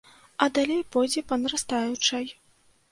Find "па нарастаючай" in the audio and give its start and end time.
1.31-2.25